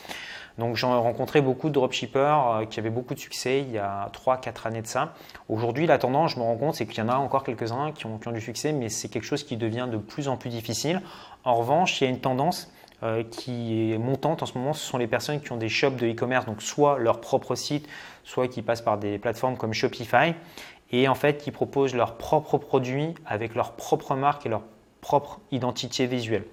Donc 0.57 0.75
j'ai 0.75 0.85
rencontré 0.85 1.41
beaucoup 1.41 1.69
de 1.69 1.73
dropshippers 1.73 2.19
euh, 2.19 2.65
qui 2.65 2.79
avaient 2.79 2.89
beaucoup 2.89 3.13
de 3.13 3.19
succès 3.19 3.61
il 3.61 3.71
y 3.71 3.77
a 3.77 4.09
3-4 4.13 4.67
années 4.67 4.81
de 4.81 4.88
ça. 4.88 5.13
Aujourd'hui, 5.50 5.88
la 5.88 5.97
tendance, 5.97 6.31
je 6.31 6.38
me 6.38 6.44
rends 6.44 6.57
compte, 6.57 6.75
c'est 6.75 6.85
qu'il 6.85 7.00
y 7.00 7.01
en 7.01 7.09
a 7.09 7.15
encore 7.15 7.44
quelques-uns 7.44 7.91
qui 7.91 8.05
ont, 8.05 8.19
du 8.31 8.41
succès, 8.41 8.71
mais 8.71 8.89
c'est 8.89 9.09
quelque 9.09 9.25
chose 9.25 9.44
qui 9.44 9.57
devient 9.57 9.88
de 9.91 9.97
plus 9.97 10.27
en 10.27 10.38
plus 10.38 10.50
difficile. 10.50 11.01
En 11.44 11.55
revanche, 11.55 12.00
il 12.00 12.03
y 12.05 12.07
a 12.07 12.09
une 12.09 12.19
tendance 12.19 12.71
euh, 13.01 13.23
qui 13.23 13.91
est 13.91 13.97
montante 13.97 14.44
en 14.44 14.45
ce 14.45 14.57
moment, 14.57 14.73
ce 14.73 14.85
sont 14.85 14.97
les 14.97 15.07
personnes 15.07 15.41
qui 15.41 15.51
ont 15.51 15.57
des 15.57 15.69
shops 15.69 15.97
de 15.97 16.07
e-commerce, 16.07 16.45
donc 16.45 16.61
soit 16.61 16.97
leur 17.00 17.19
propre 17.19 17.55
site, 17.55 17.88
soit 18.23 18.47
qui 18.47 18.61
passent 18.61 18.81
par 18.81 18.97
des 18.97 19.17
plateformes 19.17 19.57
comme 19.57 19.73
Shopify, 19.73 20.35
et 20.91 21.07
en 21.07 21.15
fait 21.15 21.39
qui 21.39 21.51
proposent 21.51 21.95
leurs 21.95 22.15
propres 22.15 22.57
produits 22.57 23.13
avec 23.25 23.55
leur 23.55 23.73
propre 23.73 24.15
marque 24.15 24.45
et 24.45 24.50
leur 24.50 24.61
propre 25.01 25.41
identité 25.51 26.07
visuelle. 26.07 26.45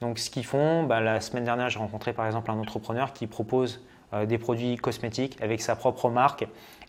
Donc 0.00 0.18
ce 0.18 0.30
qu'ils 0.30 0.44
font, 0.44 0.84
bah, 0.84 1.00
la 1.00 1.20
semaine 1.20 1.44
dernière, 1.44 1.68
j'ai 1.70 1.78
rencontré 1.78 2.12
par 2.12 2.26
exemple 2.26 2.50
un 2.50 2.58
entrepreneur 2.58 3.12
qui 3.12 3.26
propose 3.26 3.82
euh, 4.14 4.26
des 4.26 4.38
produits 4.38 4.76
cosmétiques 4.76 5.36
avec 5.40 5.60
sa 5.60 5.76
propre 5.76 6.08
marque 6.08 6.46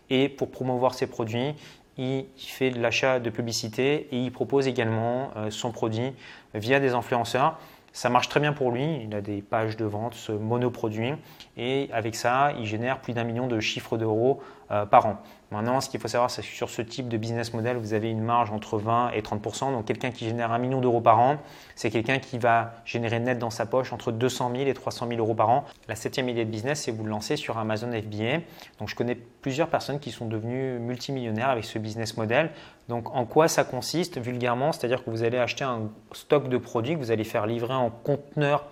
et 0.08 0.28
pour 0.28 0.50
promouvoir 0.50 0.94
ses 0.94 1.06
produits, 1.06 1.54
il 1.98 2.26
fait 2.36 2.70
de 2.70 2.80
l'achat 2.80 3.20
de 3.20 3.30
publicité 3.30 4.08
et 4.10 4.18
il 4.18 4.32
propose 4.32 4.66
également 4.66 5.30
euh, 5.36 5.50
son 5.50 5.70
produit 5.70 6.12
via 6.54 6.80
des 6.80 6.94
influenceurs. 6.94 7.58
Ça 7.92 8.08
marche 8.08 8.28
très 8.28 8.40
bien 8.40 8.52
pour 8.52 8.70
lui, 8.70 9.02
il 9.04 9.14
a 9.14 9.20
des 9.20 9.42
pages 9.42 9.76
de 9.76 9.84
vente, 9.84 10.14
ce 10.14 10.30
monoproduit, 10.30 11.12
et 11.56 11.88
avec 11.92 12.14
ça, 12.14 12.52
il 12.58 12.64
génère 12.64 13.00
plus 13.00 13.12
d'un 13.14 13.24
million 13.24 13.48
de 13.48 13.58
chiffres 13.58 13.98
d'euros 13.98 14.40
euh, 14.70 14.86
par 14.86 15.06
an. 15.06 15.22
Maintenant, 15.50 15.80
ce 15.80 15.88
qu'il 15.88 15.98
faut 15.98 16.06
savoir, 16.06 16.30
c'est 16.30 16.42
que 16.42 16.48
sur 16.48 16.70
ce 16.70 16.80
type 16.80 17.08
de 17.08 17.16
business 17.16 17.52
model, 17.52 17.76
vous 17.76 17.92
avez 17.92 18.08
une 18.08 18.22
marge 18.22 18.52
entre 18.52 18.78
20 18.78 19.10
et 19.10 19.20
30% 19.20 19.72
Donc, 19.72 19.84
quelqu'un 19.84 20.12
qui 20.12 20.24
génère 20.24 20.52
un 20.52 20.58
million 20.58 20.80
d'euros 20.80 21.00
par 21.00 21.18
an, 21.18 21.38
c'est 21.74 21.90
quelqu'un 21.90 22.20
qui 22.20 22.38
va 22.38 22.74
générer 22.84 23.18
net 23.18 23.38
dans 23.38 23.50
sa 23.50 23.66
poche 23.66 23.92
entre 23.92 24.12
200 24.12 24.52
000 24.54 24.68
et 24.68 24.74
300 24.74 25.08
000 25.08 25.18
euros 25.18 25.34
par 25.34 25.50
an. 25.50 25.64
La 25.88 25.96
septième 25.96 26.28
idée 26.28 26.44
de 26.44 26.50
business, 26.50 26.82
c'est 26.82 26.92
vous 26.92 27.02
le 27.02 27.10
lancer 27.10 27.34
sur 27.34 27.58
Amazon 27.58 27.90
FBA. 27.90 28.42
Donc, 28.78 28.88
je 28.88 28.94
connais 28.94 29.16
plusieurs 29.16 29.68
personnes 29.68 29.98
qui 29.98 30.12
sont 30.12 30.26
devenues 30.26 30.78
multimillionnaires 30.78 31.50
avec 31.50 31.64
ce 31.64 31.80
business 31.80 32.16
model. 32.16 32.50
Donc, 32.88 33.12
en 33.14 33.24
quoi 33.24 33.48
ça 33.48 33.64
consiste 33.64 34.20
vulgairement? 34.20 34.70
C'est-à-dire 34.70 35.04
que 35.04 35.10
vous 35.10 35.24
allez 35.24 35.38
acheter 35.38 35.64
un 35.64 35.90
stock 36.12 36.48
de 36.48 36.58
produits 36.58 36.94
que 36.94 37.00
vous 37.00 37.10
allez 37.10 37.24
faire 37.24 37.46
livrer 37.46 37.74
en 37.74 37.90
conteneur 37.90 38.66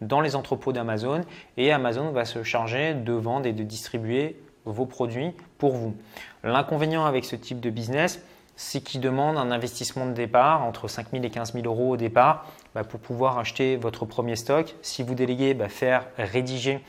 dans 0.00 0.20
les 0.20 0.34
entrepôts 0.34 0.72
d'Amazon 0.72 1.20
et 1.56 1.72
Amazon 1.72 2.10
va 2.10 2.24
se 2.24 2.42
charger 2.42 2.94
de 2.94 3.12
vendre 3.12 3.46
et 3.46 3.52
de 3.52 3.62
distribuer 3.62 4.36
vos 4.64 4.86
produits 4.86 5.32
pour 5.58 5.72
vous. 5.72 5.94
L'inconvénient 6.44 7.04
avec 7.04 7.24
ce 7.24 7.36
type 7.36 7.60
de 7.60 7.70
business, 7.70 8.22
c'est 8.56 8.80
qu'il 8.82 9.00
demande 9.00 9.38
un 9.38 9.50
investissement 9.50 10.06
de 10.06 10.12
départ 10.12 10.62
entre 10.62 10.86
5 10.86 11.08
000 11.12 11.24
et 11.24 11.30
15 11.30 11.54
000 11.54 11.66
euros 11.66 11.92
au 11.92 11.96
départ 11.96 12.46
bah, 12.74 12.84
pour 12.84 13.00
pouvoir 13.00 13.38
acheter 13.38 13.76
votre 13.76 14.04
premier 14.04 14.36
stock. 14.36 14.74
Si 14.82 15.02
vous 15.02 15.14
déléguez, 15.14 15.54
bah, 15.54 15.68
faire 15.68 16.06
rédiger 16.18 16.80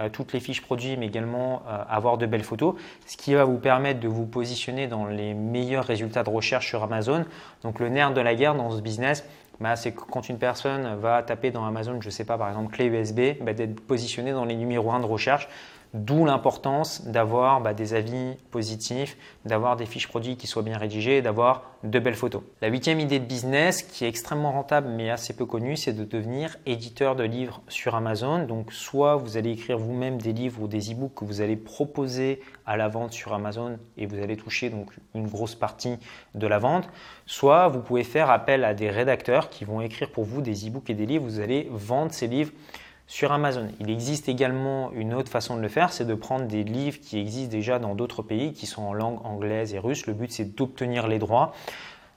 euh, 0.00 0.08
toutes 0.08 0.32
les 0.32 0.40
fiches 0.40 0.62
produits, 0.62 0.96
mais 0.96 1.06
également 1.06 1.62
euh, 1.68 1.78
avoir 1.88 2.18
de 2.18 2.26
belles 2.26 2.42
photos, 2.42 2.74
ce 3.06 3.16
qui 3.16 3.34
va 3.34 3.44
vous 3.44 3.58
permettre 3.58 4.00
de 4.00 4.08
vous 4.08 4.26
positionner 4.26 4.88
dans 4.88 5.06
les 5.06 5.32
meilleurs 5.32 5.84
résultats 5.84 6.24
de 6.24 6.30
recherche 6.30 6.68
sur 6.68 6.82
Amazon. 6.82 7.24
Donc 7.62 7.78
le 7.78 7.88
nerf 7.88 8.12
de 8.12 8.20
la 8.20 8.34
guerre 8.34 8.54
dans 8.54 8.70
ce 8.70 8.80
business, 8.80 9.24
bah, 9.60 9.76
c'est 9.76 9.92
quand 9.92 10.28
une 10.28 10.38
personne 10.38 10.96
va 10.96 11.22
taper 11.22 11.52
dans 11.52 11.64
Amazon, 11.64 12.00
je 12.00 12.06
ne 12.06 12.10
sais 12.10 12.24
pas, 12.24 12.36
par 12.36 12.48
exemple 12.48 12.74
clé 12.74 12.86
USB, 12.86 13.42
d'être 13.44 13.80
positionné 13.80 14.32
dans 14.32 14.44
les 14.44 14.56
numéros 14.56 14.90
1 14.90 15.00
de 15.00 15.06
recherche 15.06 15.48
D'où 15.94 16.24
l'importance 16.24 17.06
d'avoir 17.06 17.60
bah, 17.60 17.74
des 17.74 17.92
avis 17.92 18.36
positifs, 18.50 19.18
d'avoir 19.44 19.76
des 19.76 19.84
fiches 19.84 20.08
produits 20.08 20.36
qui 20.36 20.46
soient 20.46 20.62
bien 20.62 20.78
rédigées 20.78 21.20
d'avoir 21.20 21.64
de 21.84 21.98
belles 21.98 22.14
photos. 22.14 22.42
La 22.62 22.68
huitième 22.68 22.98
idée 22.98 23.18
de 23.18 23.26
business 23.26 23.82
qui 23.82 24.04
est 24.04 24.08
extrêmement 24.08 24.52
rentable 24.52 24.88
mais 24.88 25.10
assez 25.10 25.34
peu 25.34 25.44
connue, 25.44 25.76
c'est 25.76 25.92
de 25.92 26.04
devenir 26.04 26.56
éditeur 26.64 27.14
de 27.14 27.24
livres 27.24 27.60
sur 27.68 27.94
Amazon. 27.94 28.46
Donc 28.46 28.72
soit 28.72 29.16
vous 29.16 29.36
allez 29.36 29.50
écrire 29.50 29.76
vous-même 29.76 30.16
des 30.16 30.32
livres 30.32 30.62
ou 30.62 30.68
des 30.68 30.92
e-books 30.92 31.14
que 31.14 31.24
vous 31.26 31.42
allez 31.42 31.56
proposer 31.56 32.40
à 32.64 32.78
la 32.78 32.88
vente 32.88 33.12
sur 33.12 33.34
Amazon 33.34 33.78
et 33.98 34.06
vous 34.06 34.22
allez 34.22 34.36
toucher 34.36 34.70
donc 34.70 34.88
une 35.14 35.26
grosse 35.26 35.54
partie 35.54 35.98
de 36.34 36.46
la 36.46 36.58
vente, 36.58 36.88
soit 37.26 37.68
vous 37.68 37.80
pouvez 37.80 38.04
faire 38.04 38.30
appel 38.30 38.64
à 38.64 38.72
des 38.72 38.88
rédacteurs 38.88 39.50
qui 39.50 39.66
vont 39.66 39.82
écrire 39.82 40.10
pour 40.10 40.24
vous 40.24 40.40
des 40.40 40.68
e-books 40.68 40.88
et 40.88 40.94
des 40.94 41.04
livres. 41.04 41.24
Vous 41.24 41.40
allez 41.40 41.68
vendre 41.70 42.12
ces 42.12 42.28
livres 42.28 42.52
sur 43.12 43.30
Amazon. 43.30 43.68
Il 43.78 43.90
existe 43.90 44.30
également 44.30 44.90
une 44.92 45.12
autre 45.12 45.30
façon 45.30 45.54
de 45.54 45.60
le 45.60 45.68
faire, 45.68 45.92
c'est 45.92 46.06
de 46.06 46.14
prendre 46.14 46.46
des 46.46 46.64
livres 46.64 46.98
qui 46.98 47.18
existent 47.18 47.50
déjà 47.50 47.78
dans 47.78 47.94
d'autres 47.94 48.22
pays, 48.22 48.54
qui 48.54 48.64
sont 48.64 48.80
en 48.80 48.94
langue 48.94 49.18
anglaise 49.26 49.74
et 49.74 49.78
russe. 49.78 50.06
Le 50.06 50.14
but, 50.14 50.32
c'est 50.32 50.56
d'obtenir 50.56 51.06
les 51.08 51.18
droits, 51.18 51.52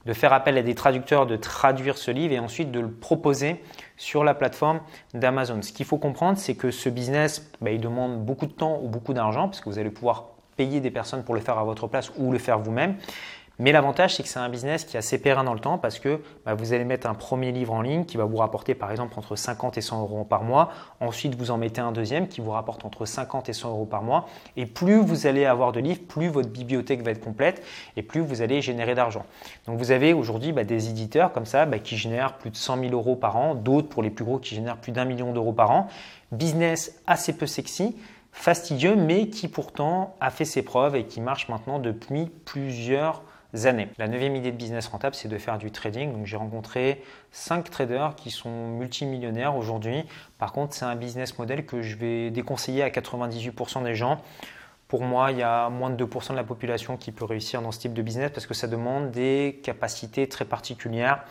de 0.05 0.13
faire 0.13 0.31
appel 0.31 0.57
à 0.57 0.61
des 0.61 0.73
traducteurs, 0.73 1.25
de 1.25 1.35
traduire 1.35 1.97
ce 1.97 2.11
livre 2.11 2.33
et 2.33 2.39
ensuite 2.39 2.71
de 2.71 2.79
le 2.79 2.89
proposer 2.89 3.61
sur 3.97 4.23
la 4.23 4.33
plateforme 4.33 4.79
d'Amazon. 5.13 5.61
Ce 5.63 5.73
qu'il 5.73 5.85
faut 5.85 5.97
comprendre, 5.97 6.37
c'est 6.37 6.55
que 6.55 6.71
ce 6.71 6.87
business, 6.87 7.51
bah, 7.59 7.71
il 7.71 7.81
demande 7.81 8.23
beaucoup 8.23 8.45
de 8.45 8.53
temps 8.53 8.79
ou 8.81 8.87
beaucoup 8.87 9.13
d'argent, 9.13 9.49
parce 9.49 9.59
que 9.59 9.67
vous 9.67 9.79
allez 9.79 9.89
pouvoir 9.89 10.27
payer 10.55 10.79
des 10.79 10.91
personnes 10.91 11.25
pour 11.25 11.35
le 11.35 11.41
faire 11.41 11.57
à 11.57 11.65
votre 11.65 11.87
place 11.87 12.09
ou 12.17 12.31
le 12.31 12.39
faire 12.39 12.59
vous-même. 12.59 12.95
Mais 13.57 13.71
l'avantage, 13.71 14.15
c'est 14.15 14.23
que 14.23 14.29
c'est 14.29 14.39
un 14.39 14.49
business 14.49 14.83
qui 14.83 14.97
est 14.97 14.99
assez 14.99 15.17
périn 15.17 15.43
dans 15.43 15.53
le 15.53 15.59
temps 15.59 15.77
parce 15.77 15.99
que 15.99 16.21
bah, 16.45 16.55
vous 16.55 16.73
allez 16.73 16.83
mettre 16.83 17.07
un 17.07 17.13
premier 17.13 17.51
livre 17.51 17.73
en 17.73 17.81
ligne 17.81 18.03
qui 18.03 18.17
va 18.17 18.25
vous 18.25 18.37
rapporter 18.37 18.75
par 18.75 18.91
exemple 18.91 19.17
entre 19.17 19.35
50 19.35 19.77
et 19.77 19.81
100 19.81 20.01
euros 20.01 20.25
par 20.25 20.43
mois. 20.43 20.71
Ensuite, 20.99 21.35
vous 21.35 21.51
en 21.51 21.57
mettez 21.57 21.79
un 21.79 21.93
deuxième 21.93 22.27
qui 22.27 22.41
vous 22.41 22.51
rapporte 22.51 22.83
entre 22.83 23.05
50 23.05 23.47
et 23.47 23.53
100 23.53 23.69
euros 23.69 23.85
par 23.85 24.03
mois. 24.03 24.27
Et 24.57 24.65
plus 24.65 24.97
vous 24.97 25.25
allez 25.25 25.45
avoir 25.45 25.71
de 25.71 25.79
livres, 25.79 26.01
plus 26.07 26.27
votre 26.27 26.49
bibliothèque 26.49 27.01
va 27.01 27.11
être 27.11 27.23
complète 27.23 27.63
et 27.95 28.01
plus 28.01 28.19
vous 28.19 28.41
allez 28.41 28.61
générer 28.61 28.93
d'argent. 28.93 29.25
Donc 29.67 29.77
vous 29.77 29.91
avez 29.91 30.13
aujourd'hui 30.13 30.51
bah, 30.51 30.65
des 30.65 30.89
éditeurs 30.89 31.31
comme 31.31 31.45
ça 31.45 31.65
bah, 31.65 31.79
qui 31.79 31.95
génèrent 31.95 32.33
plus 32.33 32.49
de 32.49 32.57
100 32.57 32.79
000 32.79 32.91
euros 32.91 33.15
par 33.15 33.37
an, 33.37 33.55
d'autres 33.55 33.87
pour 33.87 34.03
les 34.03 34.09
plus 34.09 34.25
gros 34.25 34.37
qui 34.37 34.55
génèrent 34.55 34.77
plus 34.77 34.91
d'un 34.91 35.05
million 35.05 35.31
d'euros 35.31 35.53
par 35.53 35.71
an. 35.71 35.87
Business 36.31 36.99
assez 37.07 37.31
peu 37.31 37.47
sexy 37.47 37.95
fastidieux, 38.33 38.97
mais 38.97 39.29
qui 39.29 39.47
pourtant 39.47 40.13
a 40.19 40.29
fait 40.29 40.43
ses 40.43 40.61
preuves 40.61 40.97
et 40.97 41.05
qui 41.05 41.21
marche 41.21 41.47
maintenant 41.47 41.79
depuis 41.79 42.25
plusieurs 42.43 43.13
années. 43.15 43.34
La 43.97 44.07
neuvième 44.09 44.35
idée 44.35 44.51
de 44.51 44.57
business 44.57 44.87
rentable, 44.87 45.15
c'est 45.15 45.29
de 45.29 45.37
faire 45.37 45.57
du 45.57 45.71
trading. 45.71 46.11
Donc 46.11 46.25
j'ai 46.25 46.35
rencontré 46.35 47.01
5 47.31 47.69
traders 47.69 48.15
qui 48.15 48.29
sont 48.29 48.67
multimillionnaires 48.67 49.55
aujourd'hui. 49.55 50.03
Par 50.37 50.51
contre, 50.51 50.73
c'est 50.73 50.83
un 50.83 50.95
business 50.95 51.37
model 51.37 51.65
que 51.65 51.81
je 51.81 51.95
vais 51.95 52.31
déconseiller 52.31 52.83
à 52.83 52.89
98% 52.89 53.83
des 53.83 53.95
gens. 53.95 54.21
Pour 54.89 55.03
moi, 55.03 55.31
il 55.31 55.37
y 55.37 55.43
a 55.43 55.69
moins 55.69 55.89
de 55.89 56.05
2% 56.05 56.31
de 56.31 56.35
la 56.35 56.43
population 56.43 56.97
qui 56.97 57.13
peut 57.13 57.23
réussir 57.23 57.61
dans 57.61 57.71
ce 57.71 57.79
type 57.79 57.93
de 57.93 58.01
business 58.01 58.29
parce 58.31 58.45
que 58.45 58.53
ça 58.53 58.67
demande 58.67 59.11
des 59.11 59.61
capacités 59.63 60.27
très 60.27 60.45
particulières, 60.45 61.23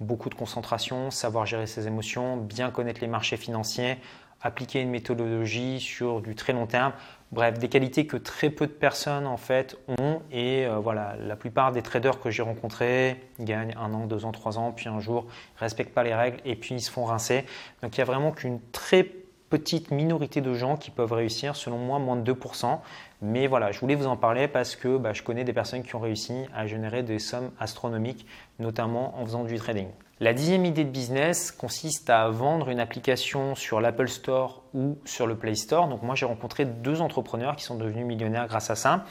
beaucoup 0.00 0.30
de 0.30 0.34
concentration, 0.34 1.10
savoir 1.10 1.44
gérer 1.44 1.66
ses 1.66 1.88
émotions, 1.88 2.36
bien 2.36 2.70
connaître 2.70 3.00
les 3.00 3.08
marchés 3.08 3.36
financiers, 3.36 3.98
appliquer 4.44 4.82
une 4.82 4.90
méthodologie 4.90 5.80
sur 5.80 6.20
du 6.20 6.36
très 6.36 6.52
long 6.52 6.66
terme. 6.66 6.92
Bref, 7.32 7.58
des 7.58 7.68
qualités 7.68 8.06
que 8.06 8.16
très 8.16 8.50
peu 8.50 8.68
de 8.68 8.72
personnes 8.72 9.26
en 9.26 9.38
fait 9.38 9.76
ont 9.88 10.20
et 10.30 10.66
euh, 10.66 10.76
voilà, 10.76 11.16
la 11.18 11.34
plupart 11.34 11.72
des 11.72 11.82
traders 11.82 12.20
que 12.20 12.30
j'ai 12.30 12.42
rencontrés 12.42 13.20
gagnent 13.40 13.74
un 13.76 13.92
an, 13.92 14.06
deux 14.06 14.24
ans, 14.24 14.30
trois 14.30 14.56
ans, 14.58 14.70
puis 14.70 14.88
un 14.88 15.00
jour 15.00 15.26
respectent 15.56 15.94
pas 15.94 16.04
les 16.04 16.14
règles 16.14 16.38
et 16.44 16.54
puis 16.54 16.76
ils 16.76 16.80
se 16.80 16.90
font 16.90 17.04
rincer. 17.04 17.44
Donc 17.82 17.96
il 17.96 18.00
n'y 18.00 18.02
a 18.02 18.04
vraiment 18.04 18.30
qu'une 18.30 18.60
très 18.70 19.02
petite 19.50 19.90
minorité 19.90 20.40
de 20.40 20.52
gens 20.54 20.76
qui 20.76 20.90
peuvent 20.90 21.12
réussir, 21.12 21.56
selon 21.56 21.78
moi 21.78 21.98
moins 21.98 22.16
de 22.16 22.32
2%. 22.32 22.78
Mais 23.22 23.46
voilà, 23.46 23.72
je 23.72 23.80
voulais 23.80 23.94
vous 23.94 24.06
en 24.06 24.16
parler 24.16 24.46
parce 24.46 24.76
que 24.76 24.96
bah, 24.96 25.12
je 25.12 25.22
connais 25.22 25.44
des 25.44 25.52
personnes 25.52 25.82
qui 25.82 25.94
ont 25.96 26.00
réussi 26.00 26.34
à 26.54 26.66
générer 26.66 27.02
des 27.02 27.18
sommes 27.18 27.50
astronomiques, 27.58 28.26
notamment 28.58 29.18
en 29.18 29.24
faisant 29.24 29.44
du 29.44 29.56
trading. 29.56 29.88
La 30.24 30.32
dixième 30.32 30.64
idée 30.64 30.84
de 30.84 30.88
business 30.88 31.52
consiste 31.52 32.08
à 32.08 32.30
vendre 32.30 32.70
une 32.70 32.80
application 32.80 33.54
sur 33.54 33.82
l'Apple 33.82 34.08
Store 34.08 34.62
ou 34.72 34.96
sur 35.04 35.26
le 35.26 35.36
Play 35.36 35.54
Store. 35.54 35.86
Donc 35.86 36.02
moi 36.02 36.14
j'ai 36.14 36.24
rencontré 36.24 36.64
deux 36.64 37.02
entrepreneurs 37.02 37.56
qui 37.56 37.64
sont 37.64 37.74
devenus 37.74 38.06
millionnaires 38.06 38.46
grâce 38.46 38.70
à 38.70 38.74
ça. 38.74 39.04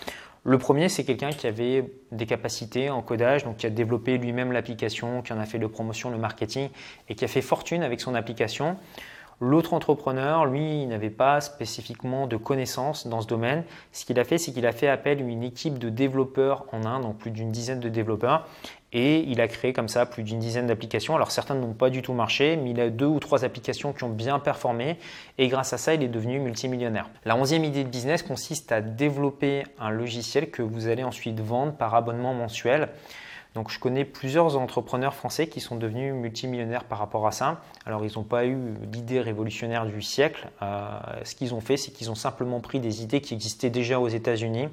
Le 0.43 0.57
premier, 0.57 0.89
c'est 0.89 1.03
quelqu'un 1.03 1.29
qui 1.29 1.45
avait 1.45 1.93
des 2.11 2.25
capacités 2.25 2.89
en 2.89 3.03
codage, 3.03 3.43
donc 3.43 3.57
qui 3.57 3.67
a 3.67 3.69
développé 3.69 4.17
lui-même 4.17 4.51
l'application, 4.51 5.21
qui 5.21 5.33
en 5.33 5.39
a 5.39 5.45
fait 5.45 5.59
de 5.59 5.67
promotion, 5.67 6.09
le 6.09 6.17
marketing 6.17 6.69
et 7.07 7.13
qui 7.13 7.23
a 7.23 7.27
fait 7.27 7.43
fortune 7.43 7.83
avec 7.83 8.01
son 8.01 8.15
application. 8.15 8.75
L'autre 9.45 9.73
entrepreneur, 9.73 10.45
lui, 10.45 10.83
il 10.83 10.87
n'avait 10.87 11.09
pas 11.09 11.41
spécifiquement 11.41 12.27
de 12.27 12.37
connaissances 12.37 13.07
dans 13.07 13.19
ce 13.19 13.27
domaine. 13.27 13.65
Ce 13.91 14.05
qu'il 14.05 14.17
a 14.17 14.23
fait, 14.23 14.37
c'est 14.37 14.53
qu'il 14.53 14.65
a 14.65 14.71
fait 14.71 14.87
appel 14.87 15.17
à 15.17 15.21
une 15.21 15.43
équipe 15.43 15.77
de 15.77 15.89
développeurs 15.89 16.63
en 16.71 16.85
Inde, 16.85 17.01
donc 17.01 17.17
plus 17.17 17.29
d'une 17.29 17.51
dizaine 17.51 17.81
de 17.81 17.89
développeurs, 17.89 18.47
et 18.93 19.19
il 19.19 19.41
a 19.41 19.49
créé 19.49 19.73
comme 19.73 19.89
ça 19.89 20.05
plus 20.05 20.23
d'une 20.23 20.39
dizaine 20.39 20.67
d'applications. 20.67 21.13
Alors 21.13 21.29
certaines 21.31 21.59
n'ont 21.59 21.73
pas 21.73 21.89
du 21.89 22.01
tout 22.01 22.13
marché, 22.13 22.55
mais 22.55 22.69
il 22.69 22.79
a 22.79 22.89
deux 22.89 23.05
ou 23.05 23.19
trois 23.19 23.43
applications 23.43 23.91
qui 23.91 24.05
ont 24.05 24.09
bien 24.09 24.39
performé, 24.39 24.97
et 25.37 25.49
grâce 25.49 25.73
à 25.73 25.77
ça, 25.77 25.93
il 25.93 26.03
est 26.03 26.07
devenu 26.07 26.39
multimillionnaire. 26.39 27.09
La 27.25 27.35
onzième 27.35 27.65
idée 27.65 27.83
de 27.83 27.89
business 27.89 28.23
consiste 28.23 28.71
à 28.71 28.79
développer 28.79 29.63
un 29.77 29.89
logiciel 29.89 30.51
que 30.51 30.61
vous 30.61 30.87
allez 30.87 31.03
ensuite 31.03 31.41
vendre 31.41 31.73
par 31.73 31.93
abonnement 31.95 32.33
mensuel. 32.33 32.87
Donc 33.55 33.69
je 33.69 33.79
connais 33.79 34.03
plusieurs 34.03 34.57
entrepreneurs 34.57 35.13
français 35.13 35.47
qui 35.47 35.59
sont 35.59 35.75
devenus 35.75 36.13
multimillionnaires 36.13 36.85
par 36.85 36.97
rapport 36.97 37.27
à 37.27 37.31
ça. 37.31 37.61
Alors 37.85 38.03
ils 38.03 38.13
n'ont 38.15 38.23
pas 38.23 38.45
eu 38.45 38.57
l'idée 38.91 39.21
révolutionnaire 39.21 39.85
du 39.85 40.01
siècle. 40.01 40.49
Euh, 40.61 40.89
ce 41.23 41.35
qu'ils 41.35 41.53
ont 41.53 41.61
fait, 41.61 41.77
c'est 41.77 41.91
qu'ils 41.91 42.09
ont 42.09 42.15
simplement 42.15 42.59
pris 42.61 42.79
des 42.79 43.03
idées 43.03 43.21
qui 43.21 43.35
existaient 43.35 43.69
déjà 43.69 43.99
aux 43.99 44.07
États-Unis 44.07 44.69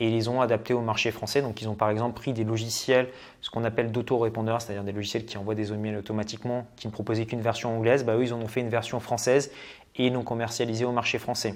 et 0.00 0.10
les 0.10 0.28
ont 0.28 0.42
adaptées 0.42 0.74
au 0.74 0.82
marché 0.82 1.10
français. 1.12 1.40
Donc 1.40 1.62
ils 1.62 1.68
ont 1.68 1.74
par 1.74 1.88
exemple 1.88 2.14
pris 2.14 2.34
des 2.34 2.44
logiciels, 2.44 3.08
ce 3.40 3.48
qu'on 3.48 3.64
appelle 3.64 3.90
d'autorépondeurs, 3.90 4.60
c'est-à-dire 4.60 4.84
des 4.84 4.92
logiciels 4.92 5.24
qui 5.24 5.38
envoient 5.38 5.54
des 5.54 5.72
emails 5.72 5.96
automatiquement, 5.96 6.66
qui 6.76 6.88
ne 6.88 6.92
proposaient 6.92 7.24
qu'une 7.24 7.42
version 7.42 7.74
anglaise. 7.74 8.04
Bah, 8.04 8.16
eux, 8.16 8.24
ils 8.24 8.34
en 8.34 8.40
ont 8.40 8.48
fait 8.48 8.60
une 8.60 8.68
version 8.68 9.00
française 9.00 9.50
et 9.96 10.06
ils 10.06 10.12
l'ont 10.12 10.24
commercialisé 10.24 10.84
au 10.84 10.92
marché 10.92 11.18
français. 11.18 11.54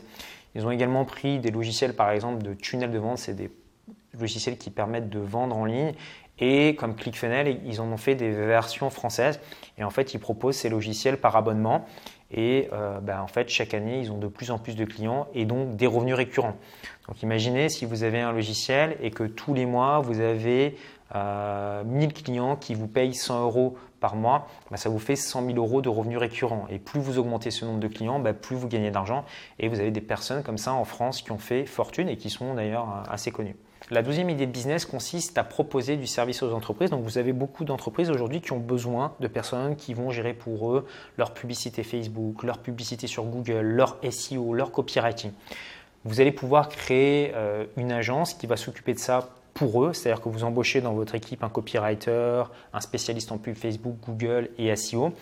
Ils 0.55 0.65
ont 0.67 0.71
également 0.71 1.05
pris 1.05 1.41
des 1.41 1.51
logiciels 1.51 1.95
par 1.95 2.11
exemple 2.11 2.43
de 2.43 2.55
tunnels 2.55 2.91
de 2.91 2.99
vente, 2.99 3.19
c'est 3.19 3.35
des 3.35 3.51
logiciels 4.19 4.57
qui 4.57 4.71
permettent 4.71 5.09
de 5.09 5.19
vendre 5.19 5.57
en 5.57 5.65
ligne 5.65 5.95
et 6.39 6.75
comme 6.75 6.97
ClickFunnels, 6.97 7.61
ils 7.65 7.81
en 7.81 7.87
ont 7.87 7.97
fait 7.97 8.17
des 8.17 8.31
versions 8.31 8.91
françaises. 8.91 9.41
Et 9.79 9.85
en 9.85 9.91
fait, 9.91 10.15
ils 10.15 10.21
proposent 10.21 10.57
ces 10.57 10.69
logiciels 10.69 11.19
par 11.19 11.37
abonnement. 11.37 11.87
Et 12.33 12.69
euh, 12.73 12.99
ben, 12.99 13.21
en 13.21 13.29
fait, 13.29 13.49
chaque 13.49 13.75
année, 13.75 14.01
ils 14.01 14.11
ont 14.11 14.19
de 14.19 14.27
plus 14.27 14.51
en 14.51 14.59
plus 14.59 14.75
de 14.75 14.85
clients 14.85 15.29
et 15.35 15.45
donc 15.45 15.77
des 15.77 15.87
revenus 15.87 16.17
récurrents. 16.17 16.57
Donc 17.07 17.23
imaginez 17.23 17.69
si 17.69 17.85
vous 17.85 18.03
avez 18.03 18.21
un 18.21 18.33
logiciel 18.33 18.97
et 19.01 19.11
que 19.11 19.23
tous 19.25 19.55
les 19.55 19.67
mois, 19.67 20.01
vous 20.01 20.19
avez 20.19 20.77
euh, 21.15 21.85
1000 21.85 22.13
clients 22.13 22.57
qui 22.57 22.75
vous 22.75 22.89
payent 22.89 23.15
100 23.15 23.45
euros 23.45 23.77
par 24.01 24.17
mois, 24.17 24.49
ben, 24.71 24.77
ça 24.77 24.89
vous 24.89 24.99
fait 24.99 25.17
100 25.17 25.47
000 25.47 25.57
euros 25.59 25.81
de 25.81 25.89
revenus 25.89 26.19
récurrents. 26.19 26.67
Et 26.71 26.81
plus 26.81 26.99
vous 26.99 27.19
augmentez 27.19 27.53
ce 27.53 27.65
nombre 27.65 27.79
de 27.79 27.89
clients, 27.89 28.19
ben, 28.19 28.35
plus 28.35 28.57
vous 28.57 28.67
gagnez 28.67 28.91
d'argent. 28.91 29.25
Et 29.61 29.69
vous 29.69 29.79
avez 29.79 29.93
des 29.93 30.01
personnes 30.01 30.43
comme 30.43 30.59
ça 30.59 30.73
en 30.73 30.85
France 30.85 31.23
qui 31.23 31.31
ont 31.31 31.39
fait 31.39 31.67
fortune 31.67 32.09
et 32.09 32.17
qui 32.17 32.31
sont 32.31 32.55
d'ailleurs 32.55 32.89
euh, 32.89 33.13
assez 33.13 33.31
connues. 33.31 33.57
La 33.91 34.01
deuxième 34.01 34.31
idée 34.31 34.47
de 34.47 34.51
business 34.51 34.87
consiste 34.87 35.37
à 35.37 35.45
proposer 35.45 35.99
du 35.99 36.07
service 36.07 36.43
aux 36.43 36.55
entreprises. 36.55 36.89
Donc 36.89 37.05
vous 37.05 37.19
avez 37.19 37.35
beaucoup 37.35 37.67
d'entreprises 37.67 38.09
aujourd'hui 38.09 38.41
qui 38.41 38.53
ont 38.53 38.59
besoin 38.59 39.13
de 39.21 39.29
personnes 39.29 39.77
qui 39.77 39.93
vont 39.93 40.11
gérer 40.11 40.33
pour 40.33 40.73
eux 40.73 40.87
leur 41.19 41.35
publicité 41.35 41.83
Facebook, 41.83 42.45
leur 42.45 42.59
publicité 42.59 43.07
sur 43.07 43.25
Google, 43.25 43.61
leur 43.61 43.99
SEO, 44.11 44.55
leur 44.55 44.73
copywriting. 44.73 45.33
Vous 46.07 46.23
allez 46.23 46.33
pouvoir 46.33 46.71
créer 46.71 47.33
euh, 47.35 47.67
une 47.77 47.93
agence 47.93 48.33
qui 48.33 48.47
va 48.47 48.57
s'occuper 48.57 48.95
de 48.95 48.99
ça 48.99 49.29
pour 49.53 49.85
eux, 49.85 49.93
c'est-à-dire 49.93 50.23
que 50.23 50.31
vous 50.31 50.45
embauchez 50.45 50.81
dans 50.81 50.95
votre 50.95 51.15
équipe 51.15 51.45
un 51.45 51.51
copywriter, 51.51 52.45
un 52.73 52.81
spécialiste 52.81 53.33
en 53.33 53.39
pub 53.39 53.55
Facebook, 53.55 53.97
Google 54.07 54.49
et 54.57 54.75
SEO. 54.77 55.13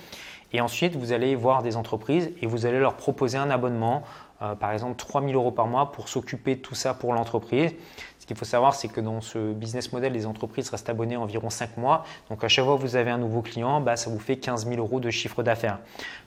Et 0.52 0.60
ensuite, 0.60 0.94
vous 0.96 1.12
allez 1.12 1.34
voir 1.34 1.62
des 1.62 1.76
entreprises 1.76 2.30
et 2.40 2.46
vous 2.46 2.66
allez 2.66 2.78
leur 2.78 2.94
proposer 2.94 3.38
un 3.38 3.50
abonnement, 3.50 4.02
euh, 4.42 4.54
par 4.54 4.72
exemple 4.72 4.96
3 4.96 5.22
000 5.22 5.32
euros 5.32 5.50
par 5.50 5.66
mois 5.66 5.92
pour 5.92 6.08
s'occuper 6.08 6.56
de 6.56 6.60
tout 6.60 6.74
ça 6.74 6.94
pour 6.94 7.12
l'entreprise. 7.12 7.72
Ce 8.22 8.26
qu'il 8.28 8.36
faut 8.36 8.44
savoir, 8.44 8.76
c'est 8.76 8.86
que 8.86 9.00
dans 9.00 9.20
ce 9.20 9.52
business 9.52 9.92
model, 9.92 10.12
les 10.12 10.26
entreprises 10.26 10.70
restent 10.70 10.88
abonnées 10.88 11.16
environ 11.16 11.50
5 11.50 11.76
mois. 11.76 12.04
Donc 12.30 12.44
à 12.44 12.48
chaque 12.48 12.64
fois 12.64 12.76
que 12.76 12.80
vous 12.80 12.94
avez 12.94 13.10
un 13.10 13.18
nouveau 13.18 13.42
client, 13.42 13.80
bah, 13.80 13.96
ça 13.96 14.10
vous 14.10 14.20
fait 14.20 14.36
15 14.36 14.68
000 14.68 14.78
euros 14.78 15.00
de 15.00 15.10
chiffre 15.10 15.42
d'affaires. 15.42 15.80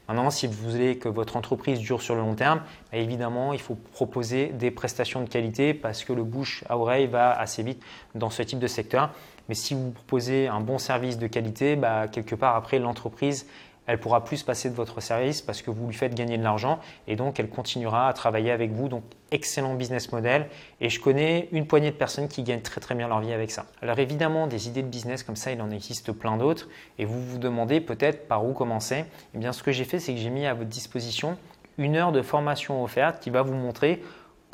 Maintenant, 0.10 0.30
si 0.30 0.46
vous 0.46 0.72
voulez 0.72 0.98
que 0.98 1.08
votre 1.08 1.38
entreprise 1.38 1.80
dure 1.80 2.02
sur 2.02 2.16
le 2.16 2.20
long 2.20 2.36
terme, 2.36 2.60
bah, 2.92 2.98
évidemment, 2.98 3.54
il 3.54 3.62
faut 3.62 3.76
proposer 3.94 4.48
des 4.48 4.72
prestations 4.72 5.22
de 5.22 5.30
qualité 5.30 5.74
parce 5.74 6.04
que 6.04 6.12
le 6.12 6.26
bouche 6.26 6.66
à 6.68 6.78
oreille 6.78 7.08
va 7.08 7.32
assez 7.32 7.64
vite 7.64 7.82
dans 8.14 8.30
ce 8.30 8.44
type 8.44 8.60
de 8.60 8.68
secteur. 8.68 9.12
Mais 9.48 9.56
si 9.56 9.74
vous 9.74 9.92
proposez 9.92 10.50
un 10.50 10.60
bon 10.60 10.80
service 10.80 11.18
de 11.18 11.28
qualité, 11.28 11.78
bah, 11.78 12.10
quelque 12.10 12.36
part 12.36 12.58
après, 12.58 12.78
l'entreprise 12.78 13.48
elle 13.88 14.00
pourra 14.00 14.24
plus 14.24 14.44
passer 14.44 14.70
de 14.70 14.76
votre 14.76 15.02
service 15.02 15.42
parce 15.42 15.62
que 15.62 15.72
vous 15.72 15.88
lui 15.88 15.94
faites 15.94 16.16
gagner 16.16 16.38
de 16.38 16.44
l'argent 16.44 16.80
et 17.08 17.16
donc 17.16 17.40
elle 17.40 17.50
continuera 17.50 18.08
à 18.08 18.14
travailler 18.14 18.52
avec 18.52 18.72
vous. 18.72 18.88
Donc 18.88 19.04
excellent 19.32 19.76
business 19.76 20.12
model 20.12 20.48
et 20.82 20.90
je 20.90 21.00
connais 21.00 21.50
une 21.52 21.68
poignée 21.68 21.92
de 21.92 21.96
personnes 21.96 22.28
qui 22.28 22.44
gagnent 22.44 22.62
très 22.62 22.82
très 22.82 22.96
bien 22.96 23.08
leur 23.08 23.20
vie 23.20 23.34
avec 23.34 23.52
ça. 23.52 23.66
Alors 23.82 24.00
évidemment, 24.00 24.48
des 24.48 24.68
idées 24.68 24.84
de 24.84 24.88
business 24.88 25.24
comme 25.24 25.36
ça, 25.36 25.52
il 25.52 25.62
en 25.62 25.72
existe 25.72 26.12
plein 26.12 26.38
d'autres 26.38 26.68
et 26.98 27.06
vous 27.06 27.22
vous 27.22 27.38
demandez 27.38 27.82
peut-être 27.82 28.28
par 28.28 28.46
où 28.46 28.54
commencer. 28.54 29.06
Eh 29.34 29.38
bien, 29.38 29.54
ce 29.54 29.64
que 29.64 29.72
j'ai 29.72 29.86
fait, 29.86 30.00
c'est 30.00 30.14
que 30.14 30.20
j'ai 30.20 30.30
mis 30.30 30.46
à 30.46 30.54
votre 30.54 30.70
disposition 30.70 31.38
une 31.78 31.96
heure 31.96 32.12
de 32.12 32.22
formation 32.22 32.84
offerte 32.84 33.22
qui 33.22 33.30
va 33.30 33.42
vous 33.42 33.54
montrer 33.54 34.02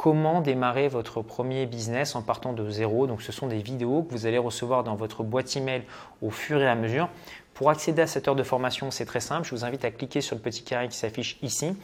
comment 0.02 0.42
démarrer 0.42 0.88
votre 0.88 1.22
premier 1.22 1.68
business 1.68 2.16
en 2.16 2.24
partant 2.24 2.54
de 2.54 2.68
zéro. 2.72 3.06
Donc 3.06 3.22
ce 3.22 3.32
sont 3.32 3.46
des 3.46 3.60
vidéos 3.60 4.02
que 4.02 4.12
vous 4.12 4.26
allez 4.26 4.40
recevoir 4.40 4.84
dans 4.84 4.96
votre 4.96 5.24
boîte 5.24 5.56
email 5.56 5.84
au 6.24 6.32
fur 6.32 6.60
et 6.60 6.68
à 6.68 6.74
mesure. 6.74 7.08
Pour 7.53 7.70
accéder 7.70 8.01
à 8.01 8.08
cette 8.08 8.27
heure 8.27 8.36
de 8.36 8.43
formation, 8.43 8.91
c'est 8.91 9.05
très 9.05 9.20
simple. 9.20 9.46
Je 9.46 9.53
vous 9.53 9.65
invite 9.65 9.86
à 9.86 9.91
cliquer 9.91 10.22
sur 10.22 10.36
le 10.36 10.41
petit 10.41 10.63
carré 10.63 10.88
qui 10.88 10.98
s'affiche 10.98 11.38
ici 11.41 11.75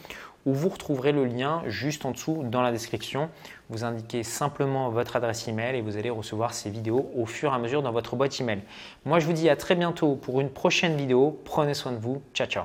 où 0.46 0.54
vous 0.54 0.68
retrouverez 0.68 1.12
le 1.12 1.26
lien 1.26 1.62
juste 1.66 2.06
en 2.06 2.12
dessous 2.12 2.42
dans 2.44 2.62
la 2.62 2.72
description. 2.72 3.28
Vous 3.68 3.84
indiquez 3.84 4.22
simplement 4.22 4.88
votre 4.88 5.16
adresse 5.16 5.46
email 5.46 5.76
et 5.76 5.82
vous 5.82 5.96
allez 5.96 6.10
recevoir 6.10 6.54
ces 6.54 6.70
vidéos 6.70 7.10
au 7.14 7.26
fur 7.26 7.52
et 7.52 7.54
à 7.54 7.58
mesure 7.58 7.82
dans 7.82 7.92
votre 7.92 8.16
boîte 8.16 8.40
email. 8.40 8.62
Moi, 9.04 9.18
je 9.18 9.26
vous 9.26 9.34
dis 9.34 9.48
à 9.50 9.56
très 9.56 9.74
bientôt 9.74 10.14
pour 10.14 10.40
une 10.40 10.50
prochaine 10.50 10.96
vidéo. 10.96 11.38
Prenez 11.44 11.74
soin 11.74 11.92
de 11.92 11.98
vous. 11.98 12.22
Ciao, 12.32 12.46
ciao. 12.46 12.64